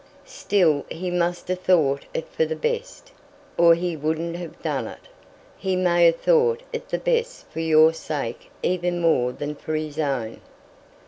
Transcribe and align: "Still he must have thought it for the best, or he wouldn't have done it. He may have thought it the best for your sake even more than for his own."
"Still 0.25 0.83
he 0.89 1.11
must 1.11 1.47
have 1.49 1.59
thought 1.59 2.05
it 2.11 2.27
for 2.29 2.43
the 2.43 2.55
best, 2.55 3.11
or 3.55 3.75
he 3.75 3.95
wouldn't 3.95 4.35
have 4.35 4.59
done 4.63 4.87
it. 4.87 5.07
He 5.59 5.75
may 5.75 6.07
have 6.07 6.15
thought 6.19 6.63
it 6.73 6.89
the 6.89 6.97
best 6.97 7.45
for 7.51 7.59
your 7.59 7.93
sake 7.93 8.49
even 8.63 8.99
more 8.99 9.31
than 9.31 9.53
for 9.53 9.75
his 9.75 9.99
own." 9.99 10.41